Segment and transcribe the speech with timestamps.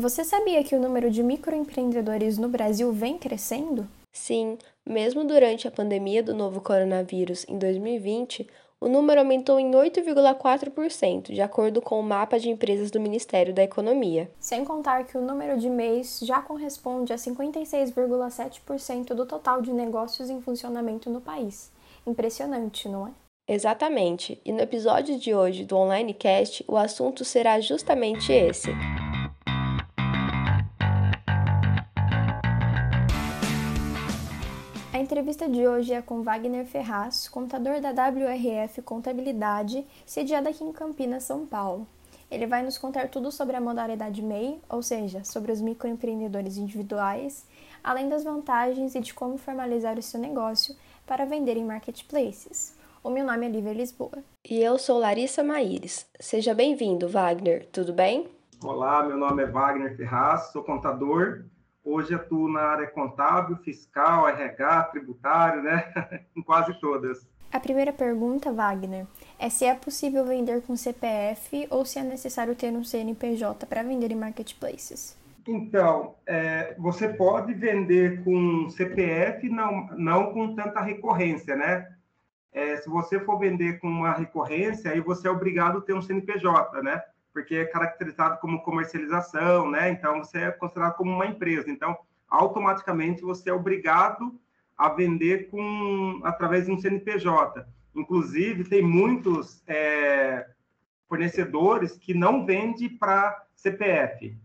[0.00, 3.88] Você sabia que o número de microempreendedores no Brasil vem crescendo?
[4.12, 8.48] Sim, mesmo durante a pandemia do novo coronavírus em 2020,
[8.80, 13.64] o número aumentou em 8,4%, de acordo com o mapa de empresas do Ministério da
[13.64, 14.30] Economia.
[14.38, 20.30] Sem contar que o número de MEIs já corresponde a 56,7% do total de negócios
[20.30, 21.72] em funcionamento no país.
[22.06, 23.10] Impressionante, não é?
[23.48, 24.40] Exatamente.
[24.44, 28.70] E no episódio de hoje do Online Cast, o assunto será justamente esse.
[34.98, 40.72] A entrevista de hoje é com Wagner Ferraz, contador da WRF Contabilidade, sediada aqui em
[40.72, 41.86] Campinas, São Paulo.
[42.28, 47.46] Ele vai nos contar tudo sobre a modalidade MEI, ou seja, sobre os microempreendedores individuais,
[47.82, 50.74] além das vantagens e de como formalizar o seu negócio
[51.06, 52.76] para vender em marketplaces.
[53.00, 54.18] O meu nome é Lívia Lisboa.
[54.50, 56.08] E eu sou Larissa Maíres.
[56.18, 57.68] Seja bem-vindo, Wagner.
[57.70, 58.26] Tudo bem?
[58.64, 61.44] Olá, meu nome é Wagner Ferraz, sou contador
[61.84, 65.92] Hoje atuo na área contábil, fiscal, RH, tributário, né?
[66.36, 67.26] em quase todas.
[67.50, 69.06] A primeira pergunta, Wagner,
[69.38, 73.82] é se é possível vender com CPF ou se é necessário ter um CNPJ para
[73.82, 75.16] vender em marketplaces.
[75.46, 81.88] Então, é, você pode vender com CPF, não, não com tanta recorrência, né?
[82.52, 86.02] É, se você for vender com uma recorrência, aí você é obrigado a ter um
[86.02, 87.02] CNPJ, né?
[87.38, 89.90] Porque é caracterizado como comercialização, né?
[89.90, 91.70] Então você é considerado como uma empresa.
[91.70, 91.96] Então,
[92.28, 94.34] automaticamente você é obrigado
[94.76, 97.64] a vender com através de um CNPJ.
[97.94, 100.48] Inclusive, tem muitos é,
[101.08, 104.36] fornecedores que não vendem para CPF.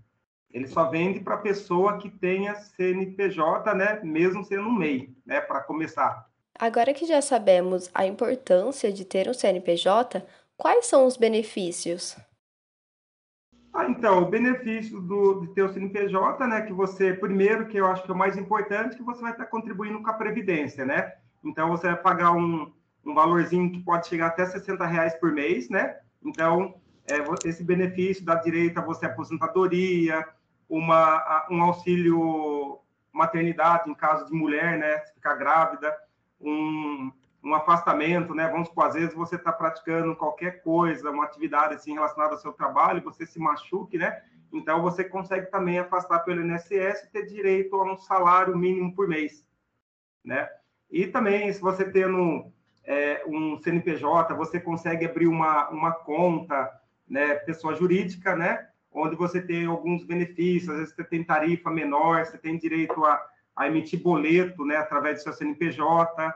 [0.52, 4.02] Ele só vende para pessoa que tenha CNPJ, né?
[4.04, 5.42] Mesmo sendo um MEI, né?
[5.42, 6.30] Para começar.
[6.60, 10.24] Agora que já sabemos a importância de ter um CNPJ,
[10.56, 12.16] quais são os benefícios?
[13.74, 17.88] Ah, então, o benefício do, de ter o CNPJ, né, que você, primeiro, que eu
[17.88, 21.14] acho que é o mais importante, que você vai estar contribuindo com a Previdência, né?
[21.44, 22.72] Então, você vai pagar um,
[23.04, 25.98] um valorzinho que pode chegar até 60 reais por mês, né?
[26.24, 26.76] Então,
[27.10, 27.18] é,
[27.50, 30.24] esse benefício dá direito a você aposentadoria,
[30.70, 32.80] uma, um auxílio
[33.12, 35.96] maternidade em caso de mulher, né, ficar grávida,
[36.42, 37.12] um,
[37.44, 38.48] um afastamento, né?
[38.48, 42.54] Vamos supor, às vezes você está praticando qualquer coisa, uma atividade assim relacionada ao seu
[42.54, 44.22] trabalho, você se machuque, né?
[44.52, 49.08] Então você consegue também afastar pelo INSS e ter direito a um salário mínimo por
[49.08, 49.46] mês,
[50.24, 50.48] né?
[50.90, 52.52] E também, se você tendo
[52.86, 56.72] é, um CNPJ, você consegue abrir uma, uma conta,
[57.10, 58.68] né, pessoa jurídica, né?
[58.92, 63.20] Onde você tem alguns benefícios, às vezes você tem tarifa menor, você tem direito a,
[63.56, 66.32] a emitir boleto, né, através do seu CNPJ,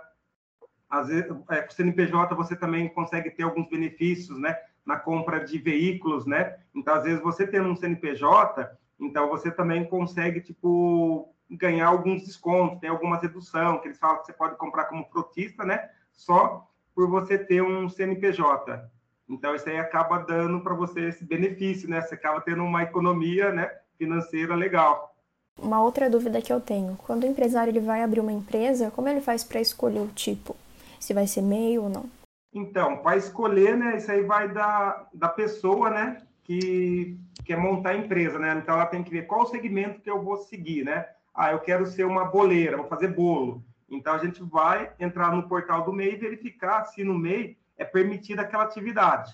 [0.89, 4.57] às vezes, é, com o CNPJ você também consegue ter alguns benefícios, né?
[4.85, 6.57] Na compra de veículos, né?
[6.73, 12.79] Então, às vezes, você tendo um CNPJ, então você também consegue, tipo, ganhar alguns descontos,
[12.79, 15.89] tem alguma redução, que eles falam que você pode comprar como frotista, né?
[16.13, 18.89] Só por você ter um CNPJ.
[19.29, 22.01] Então, isso aí acaba dando para você esse benefício, né?
[22.01, 25.13] Você acaba tendo uma economia né, financeira legal.
[25.59, 29.09] Uma outra dúvida que eu tenho, quando o empresário ele vai abrir uma empresa, como
[29.09, 30.55] ele faz para escolher o tipo?
[30.99, 32.05] Se vai ser MEI ou não?
[32.53, 37.97] Então, para escolher, né, isso aí vai da, da pessoa, né, que quer montar a
[37.97, 38.57] empresa, né?
[38.61, 41.05] Então, ela tem que ver qual o segmento que eu vou seguir, né?
[41.33, 43.63] Ah, eu quero ser uma boleira, vou fazer bolo.
[43.89, 47.85] Então, a gente vai entrar no portal do MEI e verificar se no MEI é
[47.85, 49.33] permitida aquela atividade.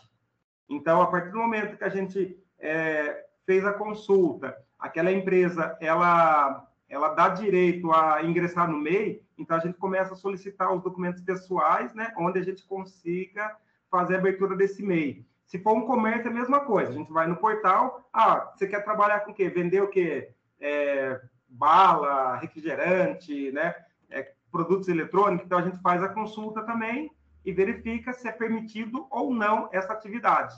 [0.70, 6.68] Então, a partir do momento que a gente é, fez a consulta, aquela empresa, ela
[6.94, 11.22] ela dá direito a ingressar no MEI, então a gente começa a solicitar os documentos
[11.22, 13.56] pessoais, né, onde a gente consiga
[13.90, 15.26] fazer a abertura desse MEI.
[15.48, 16.92] Se for um comércio, é a mesma coisa.
[16.92, 19.50] A gente vai no portal, ah, você quer trabalhar com o quê?
[19.50, 20.30] Vender o quê?
[20.60, 23.76] É, bala, refrigerante, né?
[24.10, 25.46] É, produtos eletrônicos.
[25.46, 27.12] Então, a gente faz a consulta também
[27.44, 30.56] e verifica se é permitido ou não essa atividade.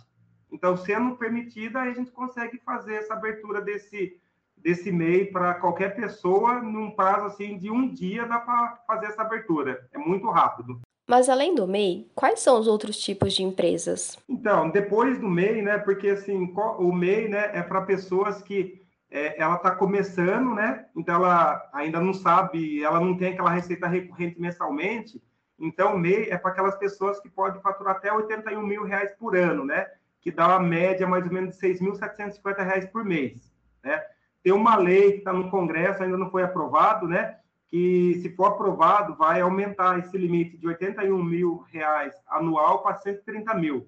[0.52, 4.20] Então, sendo permitida, a gente consegue fazer essa abertura desse,
[4.66, 9.22] desse MEI para qualquer pessoa num prazo assim de um dia dá para fazer essa
[9.22, 9.88] abertura.
[9.94, 10.82] É muito rápido.
[11.08, 14.18] Mas além do MEI, quais são os outros tipos de empresas?
[14.28, 15.78] Então, depois do MEI, né?
[15.78, 18.82] Porque assim, o MEI, né, é para pessoas que
[19.12, 20.88] é, ela está começando, né?
[20.96, 25.22] Então ela ainda não sabe, ela não tem aquela receita recorrente mensalmente.
[25.60, 29.38] Então o MEI é para aquelas pessoas que podem faturar até 81 mil reais por
[29.38, 29.86] ano, né?
[30.20, 33.54] Que dá uma média mais ou menos de 6.750 reais por mês,
[33.84, 34.04] né?
[34.46, 37.40] Tem uma lei que está no Congresso, ainda não foi aprovado, né?
[37.68, 43.56] Que, se for aprovado, vai aumentar esse limite de 81 mil reais anual para 130
[43.56, 43.88] mil,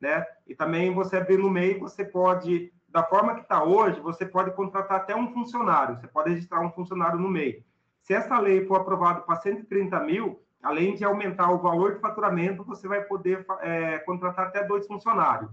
[0.00, 0.26] né?
[0.48, 4.50] E também você abrir no meio, você pode da forma que está hoje, você pode
[4.56, 7.64] contratar até um funcionário, você pode registrar um funcionário no MEI.
[8.00, 12.64] Se essa lei for aprovada para 130 mil, além de aumentar o valor de faturamento,
[12.64, 15.52] você vai poder é, contratar até dois funcionários.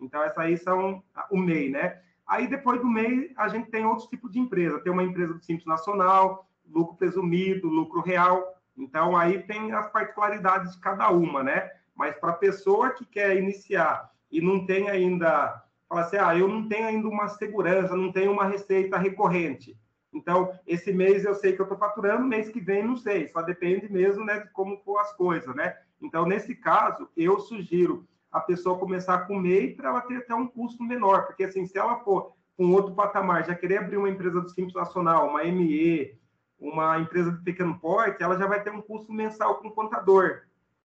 [0.00, 2.00] Então, essas aí são o MEI, né?
[2.26, 4.80] Aí, depois do MEI, a gente tem outros tipos de empresa.
[4.80, 8.54] Tem uma empresa do Simples Nacional, lucro presumido, lucro real.
[8.76, 11.70] Então, aí tem as particularidades de cada uma, né?
[11.94, 16.48] Mas para a pessoa que quer iniciar e não tem ainda, fala assim, ah, eu
[16.48, 19.78] não tenho ainda uma segurança, não tenho uma receita recorrente.
[20.12, 23.42] Então, esse mês eu sei que eu estou faturando, mês que vem não sei, só
[23.42, 25.76] depende mesmo né, de como for as coisas, né?
[26.00, 30.48] Então, nesse caso, eu sugiro a pessoa começar com MEI para ela ter até um
[30.48, 34.40] custo menor, porque assim, se ela for com outro patamar, já querer abrir uma empresa
[34.40, 36.18] do Simples Nacional, uma ME,
[36.58, 40.42] uma empresa de pequeno porte, ela já vai ter um custo mensal com o contador.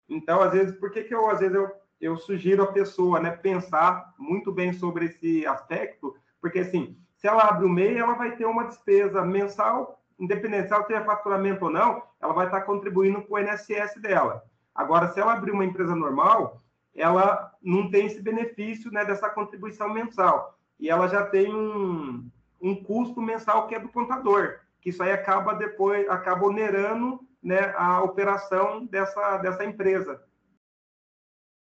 [0.08, 3.32] Então, às vezes, por que, que eu, às vezes, eu, eu sugiro a pessoa né,
[3.32, 6.16] pensar muito bem sobre esse aspecto?
[6.40, 10.74] Porque, assim, se ela abre o MEI, ela vai ter uma despesa mensal, independente se
[10.74, 14.44] ela tem faturamento ou não, ela vai estar contribuindo com o INSS dela.
[14.76, 16.62] Agora, se ela abrir uma empresa normal,
[17.00, 20.60] ela não tem esse benefício né, dessa contribuição mensal.
[20.80, 22.30] E ela já tem um,
[22.62, 27.74] um custo mensal que é do contador, que isso aí acaba depois, acaba onerando né,
[27.78, 30.22] a operação dessa, dessa empresa.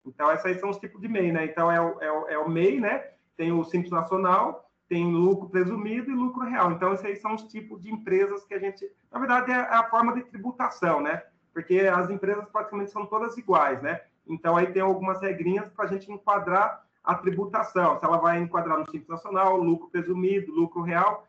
[0.05, 1.45] Então, esses aí são os tipos de MEI, né?
[1.45, 3.09] Então, é o, é o, é o MEI, né?
[3.35, 6.71] Tem o Simples Nacional, tem lucro presumido e lucro real.
[6.71, 8.89] Então, esses aí são os tipos de empresas que a gente...
[9.11, 11.23] Na verdade, é a forma de tributação, né?
[11.51, 14.01] Porque as empresas praticamente são todas iguais, né?
[14.27, 17.99] Então, aí tem algumas regrinhas para a gente enquadrar a tributação.
[17.99, 21.27] Se ela vai enquadrar no Simples Nacional, lucro presumido, lucro real.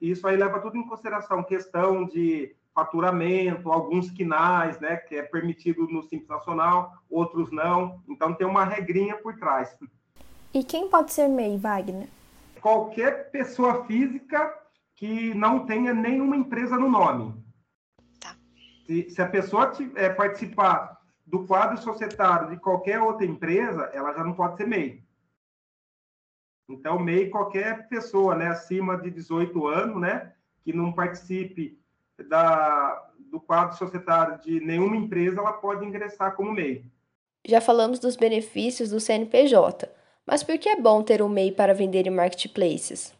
[0.00, 1.42] Isso aí leva tudo em consideração.
[1.42, 8.02] Questão de faturamento, alguns quinais, né, que é permitido no Simples Nacional, outros não.
[8.08, 9.76] Então tem uma regrinha por trás.
[10.52, 12.08] E quem pode ser MEI, Wagner?
[12.60, 14.52] Qualquer pessoa física
[14.96, 17.34] que não tenha nenhuma empresa no nome.
[18.20, 18.36] Tá.
[18.86, 20.96] Se, se a pessoa é, participar
[21.34, 25.02] do quadro societário de qualquer outra empresa, ela já não pode ser MEI.
[26.68, 30.32] Então, MEI, qualquer pessoa né, acima de 18 anos, né,
[30.62, 31.76] que não participe
[32.28, 36.86] da, do quadro societário de nenhuma empresa, ela pode ingressar como MEI.
[37.44, 39.90] Já falamos dos benefícios do CNPJ,
[40.24, 43.12] mas por que é bom ter um MEI para vender em marketplaces?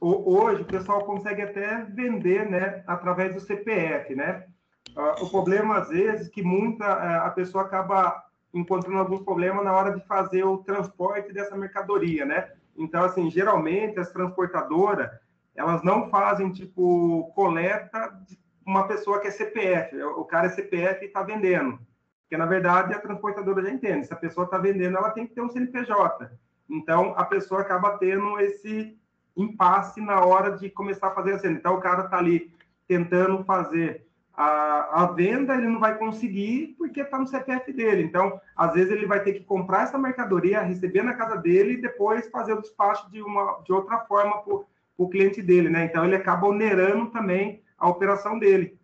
[0.00, 4.46] Hoje, o pessoal consegue até vender né, através do CPF, né?
[4.96, 9.64] Uh, o problema, às vezes, é que muita, uh, a pessoa acaba encontrando alguns problemas
[9.64, 12.52] na hora de fazer o transporte dessa mercadoria, né?
[12.76, 15.10] Então, assim, geralmente as transportadoras,
[15.54, 21.04] elas não fazem tipo coleta de uma pessoa que é CPF, o cara é CPF
[21.04, 21.78] e está vendendo.
[22.22, 25.34] Porque na verdade a transportadora já entende, se a pessoa está vendendo, ela tem que
[25.34, 26.30] ter um CNPJ.
[26.68, 28.96] Então a pessoa acaba tendo esse
[29.36, 31.56] impasse na hora de começar a fazer a cena.
[31.58, 32.54] Então o cara está ali
[32.86, 38.02] tentando fazer a, a, venda, ele não vai conseguir porque está no CPF dele.
[38.02, 41.82] Então, às vezes, ele vai ter que comprar essa mercadoria, receber na casa dele e
[41.82, 44.54] depois fazer o despacho de, uma, de outra forma para
[44.98, 45.86] o cliente dele, né?
[45.86, 48.78] Então ele acaba onerando também a operação dele.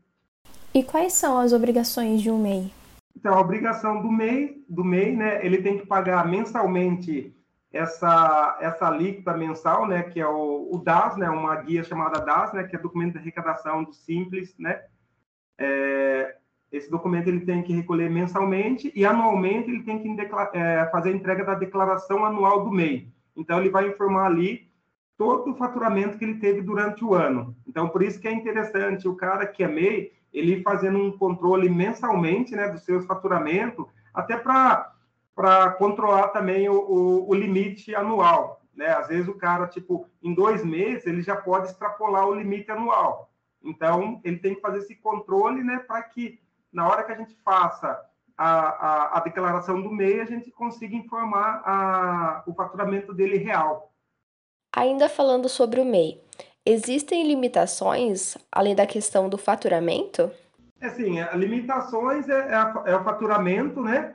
[0.75, 2.73] E quais são as obrigações de um MEI?
[3.15, 7.35] Então, a obrigação do MEI, do MEI, né, ele tem que pagar mensalmente
[7.73, 12.53] essa, essa alíquota mensal, né, que é o, o DAS, né, uma guia chamada DAS,
[12.53, 14.83] né, que é documento de arrecadação do Simples, né,
[15.59, 16.37] é,
[16.71, 20.09] esse documento ele tem que recolher mensalmente e anualmente ele tem que
[20.55, 23.09] é, fazer a entrega da declaração anual do MEI.
[23.37, 24.67] Então, ele vai informar ali
[25.17, 27.57] todo o faturamento que ele teve durante o ano.
[27.67, 31.69] Então, por isso que é interessante o cara que é MEI, ele fazendo um controle
[31.69, 38.61] mensalmente né, dos seus faturamentos, até para controlar também o, o, o, limite anual.
[38.75, 38.89] Né?
[38.89, 43.31] Às vezes o cara, tipo, em dois meses, ele já pode extrapolar o limite anual.
[43.67, 46.41] Então, ele tem que fazer esse controle né, para que,
[46.73, 48.01] na hora que a gente faça
[48.37, 53.93] a, a, a declaração do MEI, a gente consiga informar a, o faturamento dele real.
[54.75, 56.21] Ainda falando sobre o MEI,
[56.65, 60.31] existem limitações além da questão do faturamento?
[60.81, 64.15] É Assim, limitações é, é, é, o faturamento, né?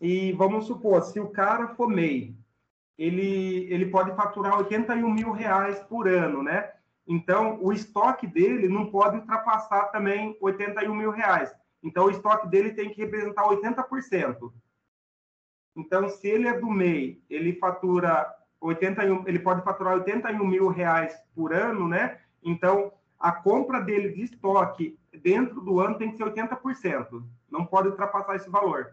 [0.00, 2.34] E vamos supor, se o cara for MEI,
[2.98, 6.72] ele, ele pode faturar 81 mil reais por ano, né?
[7.10, 11.52] Então, o estoque dele não pode ultrapassar também 81 mil reais.
[11.82, 14.52] Então, o estoque dele tem que representar 80%.
[15.74, 21.12] Então, se ele é do MEI, ele fatura 81, ele pode faturar 81 mil reais
[21.34, 22.18] por ano, né?
[22.44, 27.24] Então, a compra dele de estoque dentro do ano tem que ser 80%.
[27.50, 28.92] Não pode ultrapassar esse valor.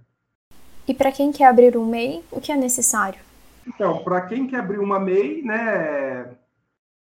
[0.88, 3.20] E para quem quer abrir um MEI, o que é necessário?
[3.68, 6.36] Então, para quem quer abrir uma MEI, né,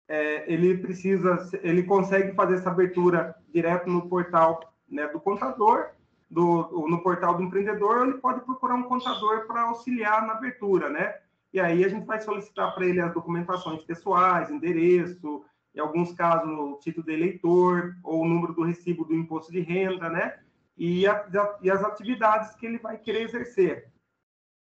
[0.08, 5.90] é, ele precisa, ele consegue fazer essa abertura direto no portal né, do contador,
[6.30, 11.16] do, no portal do empreendedor, ele pode procurar um contador para auxiliar na abertura, né?
[11.54, 16.50] E aí a gente vai solicitar para ele as documentações pessoais, endereço, em alguns casos
[16.50, 20.38] o título de eleitor ou o número do recibo do imposto de renda, né?
[20.78, 21.26] E, a,
[21.62, 23.88] e as atividades que ele vai querer exercer.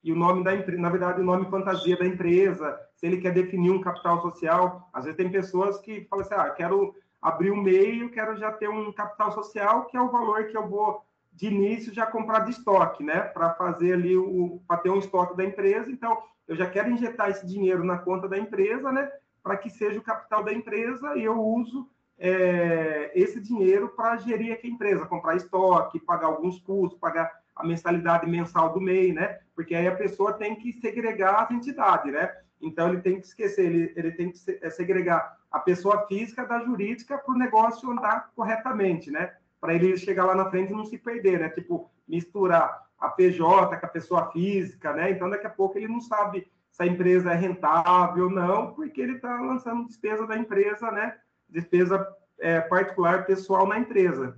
[0.05, 3.33] E o nome da empresa, na verdade, o nome fantasia da empresa, se ele quer
[3.33, 4.87] definir um capital social.
[4.93, 8.69] Às vezes tem pessoas que falam assim, ah, quero abrir um meio, quero já ter
[8.69, 12.51] um capital social, que é o valor que eu vou de início já comprar de
[12.51, 13.19] estoque, né?
[13.19, 15.91] Para fazer ali o para ter um estoque da empresa.
[15.91, 19.11] Então, eu já quero injetar esse dinheiro na conta da empresa, né?
[19.43, 24.53] Para que seja o capital da empresa e eu uso é, esse dinheiro para gerir
[24.53, 29.39] aqui a empresa, comprar estoque, pagar alguns custos, pagar a mensalidade mensal do MEI, né?
[29.55, 32.35] Porque aí a pessoa tem que segregar as entidades, né?
[32.61, 36.61] Então ele tem que esquecer, ele, ele tem que é, segregar a pessoa física da
[36.61, 39.35] jurídica para o negócio andar corretamente, né?
[39.61, 41.49] Para ele chegar lá na frente e não se perder, né?
[41.49, 45.11] Tipo, misturar a PJ com a pessoa física, né?
[45.11, 49.01] Então daqui a pouco ele não sabe se a empresa é rentável ou não, porque
[49.01, 51.17] ele está lançando despesa da empresa, né?
[51.49, 52.05] Despesa
[52.41, 54.37] é, particular pessoal na empresa.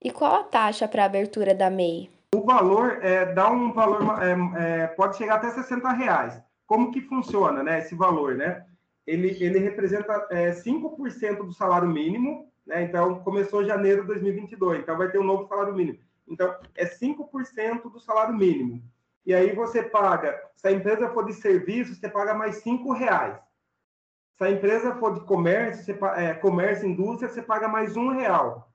[0.00, 2.13] E qual a taxa para abertura da MEI?
[2.34, 6.42] O valor é, dá um valor, é, é, pode chegar até 60 reais.
[6.66, 8.66] Como que funciona, né, esse valor, né?
[9.06, 12.82] Ele, ele representa é, 5% do salário mínimo, né?
[12.82, 16.00] Então, começou janeiro de 2022, então vai ter um novo salário mínimo.
[16.26, 18.82] Então, é 5% do salário mínimo.
[19.24, 23.38] E aí você paga, se a empresa for de serviço, você paga mais 5 reais.
[24.36, 28.73] Se a empresa for de comércio, você, é, comércio, indústria, você paga mais um real.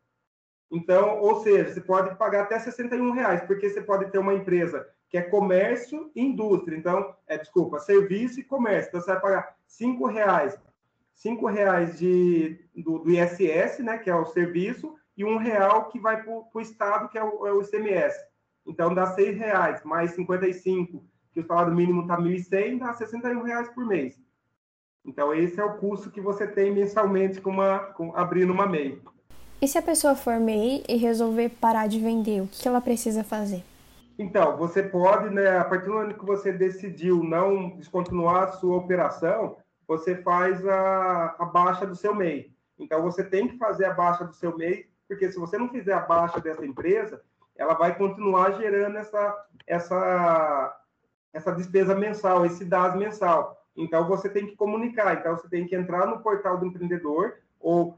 [0.71, 4.87] Então, ou seja, você pode pagar até 61 reais, porque você pode ter uma empresa
[5.09, 6.77] que é comércio e indústria.
[6.77, 8.89] Então, é, desculpa, serviço e comércio.
[8.89, 10.57] Então, você vai pagar cinco reais,
[11.15, 15.99] cinco reais de, do, do ISS, né, que é o serviço, e um real que
[15.99, 18.17] vai para o Estado, que é o, é o ICMS.
[18.65, 23.69] Então, dá seis reais, mais 55, que o salário mínimo está 1.100, dá 61 reais
[23.69, 24.21] por mês.
[25.03, 29.01] Então, esse é o custo que você tem mensalmente com uma, com, abrindo uma MEI.
[29.61, 33.25] E se a pessoa for MEI e resolver parar de vender, o que ela precisa
[33.25, 33.61] fazer?
[34.17, 38.77] Então, você pode, né, a partir do momento que você decidiu não descontinuar a sua
[38.77, 42.53] operação, você faz a, a baixa do seu MEI.
[42.77, 45.93] Então, você tem que fazer a baixa do seu MEI, porque se você não fizer
[45.93, 47.21] a baixa dessa empresa,
[47.57, 50.81] ela vai continuar gerando essa, essa,
[51.33, 53.61] essa despesa mensal, esse DAS mensal.
[53.75, 55.15] Então, você tem que comunicar.
[55.15, 57.97] Então, você tem que entrar no portal do empreendedor ou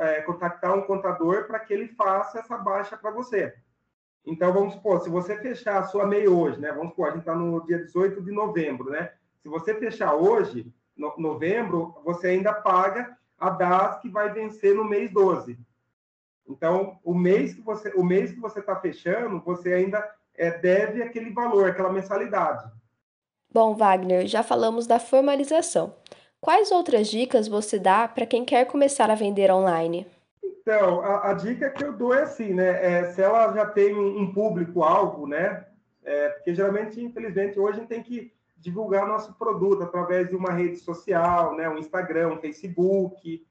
[0.00, 3.54] é, contactar um contador para que ele faça essa baixa para você.
[4.24, 6.70] Então, vamos supor, se você fechar a sua MEI hoje, né?
[6.72, 9.12] Vamos supor, a gente está no dia 18 de novembro, né?
[9.42, 14.84] Se você fechar hoje, no, novembro, você ainda paga a DAS que vai vencer no
[14.84, 15.58] mês 12.
[16.46, 21.02] Então, o mês que você o mês que você está fechando, você ainda é, deve
[21.02, 22.70] aquele valor, aquela mensalidade.
[23.52, 25.96] Bom, Wagner, já falamos da formalização.
[26.40, 30.06] Quais outras dicas você dá para quem quer começar a vender online?
[30.42, 32.68] Então, a, a, dica que eu dou é assim, né?
[32.82, 35.66] É, se ela já tem um, público-alvo, né?
[36.02, 40.52] É, porque geralmente, infelizmente, hoje a gente tem que divulgar nosso produto através de uma
[40.52, 41.68] rede social, né?
[41.68, 43.46] Um Instagram, um Facebook,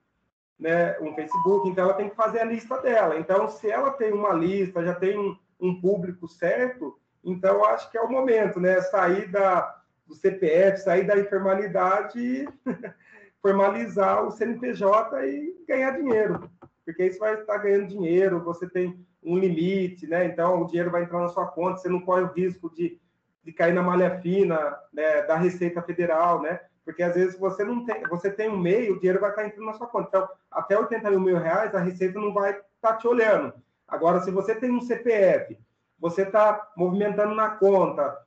[0.58, 1.00] né?
[1.00, 1.70] Um Facebook.
[1.70, 3.20] Então, ela tem que fazer a lista dela.
[3.20, 7.98] Então, se ela tem uma lista, já tem um, um público certo, então acho que
[7.98, 8.82] é o momento, né?
[8.82, 9.79] Sair da,
[10.10, 12.46] do CPF, sair da informalidade
[13.42, 16.50] formalizar o CNPJ e ganhar dinheiro
[16.90, 20.26] porque você vai estar ganhando dinheiro, você tem um limite, né?
[20.26, 23.00] Então o dinheiro vai entrar na sua conta, você não corre o risco de,
[23.44, 26.60] de cair na malha fina né, da Receita Federal, né?
[26.84, 29.68] Porque às vezes você não tem, você tem um meio, o dinheiro vai estar entrando
[29.68, 30.08] na sua conta.
[30.08, 33.54] Então, até 81 mil reais, a Receita não vai estar te olhando.
[33.88, 35.60] Agora, se você tem um CPF,
[36.00, 38.18] você está movimentando na conta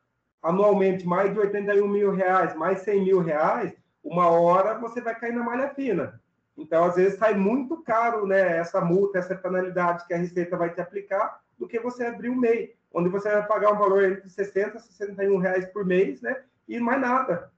[0.42, 3.72] anualmente mais de 81 mil reais, mais 100 mil reais,
[4.02, 6.20] uma hora você vai cair na malha fina.
[6.56, 10.70] Então, às vezes, sai muito caro né, essa multa, essa penalidade que a Receita vai
[10.70, 14.28] te aplicar, do que você abrir um MEI, onde você vai pagar um valor entre
[14.28, 16.36] 60 e 61 reais por mês, né?
[16.68, 17.50] E mais nada.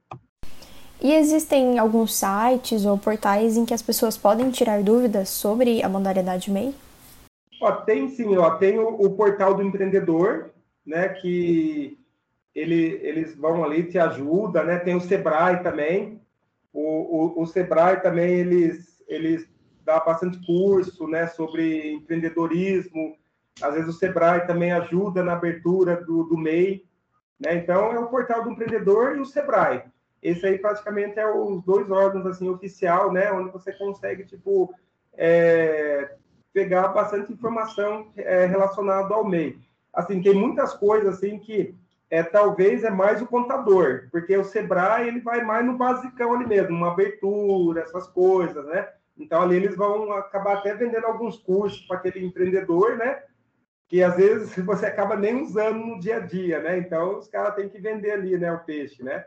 [1.00, 5.88] E existem alguns sites ou portais em que as pessoas podem tirar dúvidas sobre a
[5.88, 6.75] modalidade MEI?
[7.61, 10.50] Ó, tem sim, ó, tem o, o, portal do empreendedor,
[10.87, 11.09] né?
[11.09, 11.99] Que
[12.54, 14.78] ele, eles vão ali, te ajuda, né?
[14.78, 16.20] Tem o Sebrae também,
[16.73, 19.49] o, o, o Sebrae também, eles, eles
[19.84, 23.16] dá bastante curso né, sobre empreendedorismo.
[23.62, 26.84] Às vezes o Sebrae também ajuda na abertura do, do MEI.
[27.38, 27.56] Né?
[27.56, 29.84] Então, é o portal do empreendedor e o Sebrae.
[30.23, 34.75] esse aí praticamente é os dois órgãos assim oficial, né, onde você consegue tipo
[35.12, 36.16] é,
[36.52, 39.58] pegar bastante informação é, relacionada ao MEI.
[39.92, 41.76] Assim, tem muitas coisas assim que
[42.14, 46.47] é, talvez é mais o contador, porque o Sebrae ele vai mais no basicão ali
[46.47, 48.88] mesmo, uma abertura, essas coisas, né?
[49.18, 53.21] Então ali eles vão acabar até vendendo alguns cursos para aquele empreendedor, né?
[53.88, 56.78] Que às vezes você acaba nem usando no dia a dia, né?
[56.78, 59.26] Então os caras têm que vender ali, né, o peixe, né?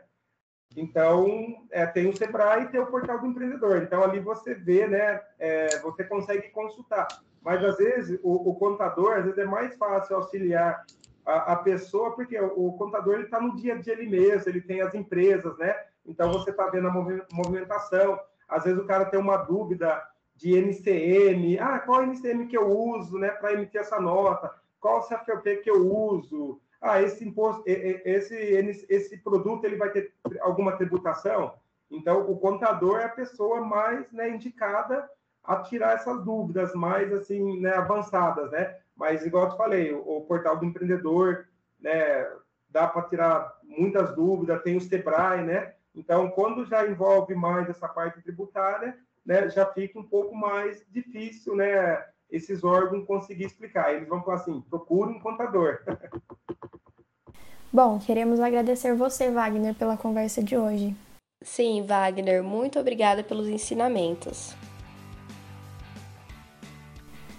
[0.74, 3.82] Então é, tem o Sebrae e tem o portal do empreendedor.
[3.82, 5.20] Então ali você vê, né?
[5.38, 7.06] É, você consegue consultar.
[7.42, 10.86] Mas às vezes o, o contador às vezes é mais fácil auxiliar
[11.28, 14.62] a, a pessoa, porque o, o contador está no dia a dia ele mesmo, ele
[14.62, 15.74] tem as empresas, né?
[16.06, 16.90] Então você está vendo a
[17.30, 18.18] movimentação.
[18.48, 20.02] Às vezes o cara tem uma dúvida
[20.34, 24.54] de NCM, ah, qual NCM que eu uso, né, para emitir essa nota?
[24.80, 26.60] Qual CFP que eu uso?
[26.80, 31.54] Ah, esse imposto, esse esse produto ele vai ter alguma tributação?
[31.90, 35.10] Então o contador é a pessoa mais né, indicada
[35.48, 38.76] a tirar essas dúvidas mais assim, né, avançadas, né?
[38.94, 41.46] Mas, igual eu te falei, o, o portal do empreendedor,
[41.80, 42.28] né,
[42.68, 45.72] dá para tirar muitas dúvidas, tem o Sebrae, né?
[45.94, 51.56] Então, quando já envolve mais essa parte tributária, né, já fica um pouco mais difícil,
[51.56, 53.94] né, esses órgãos conseguir explicar.
[53.94, 55.80] Eles vão falar assim, procure um contador.
[57.72, 60.94] Bom, queremos agradecer você, Wagner, pela conversa de hoje.
[61.42, 64.54] Sim, Wagner, muito obrigada pelos ensinamentos.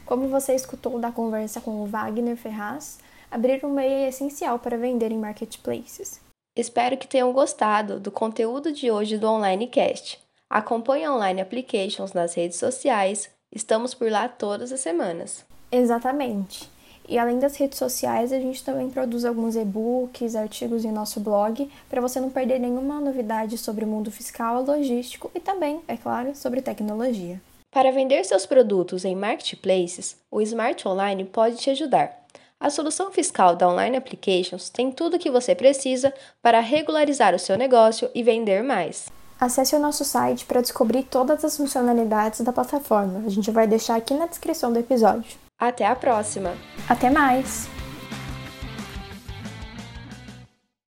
[0.10, 2.98] Como você escutou da conversa com o Wagner Ferraz,
[3.30, 6.20] abrir um meio é essencial para vender em marketplaces.
[6.58, 10.20] Espero que tenham gostado do conteúdo de hoje do Online Cast.
[10.50, 15.46] Acompanhe a Online Applications nas redes sociais, estamos por lá todas as semanas.
[15.72, 16.68] Exatamente.
[17.08, 21.70] E além das redes sociais, a gente também produz alguns e-books, artigos em nosso blog,
[21.88, 26.36] para você não perder nenhuma novidade sobre o mundo fiscal, logístico e também, é claro,
[26.36, 27.40] sobre tecnologia.
[27.72, 32.20] Para vender seus produtos em marketplaces, o Smart Online pode te ajudar.
[32.60, 37.40] A solução fiscal da Online Applications tem tudo o que você precisa para regularizar o
[37.40, 39.08] seu negócio e vender mais.
[39.40, 43.24] Acesse o nosso site para descobrir todas as funcionalidades da plataforma.
[43.26, 45.38] A gente vai deixar aqui na descrição do episódio.
[45.58, 46.58] Até a próxima!
[46.90, 47.79] Até mais!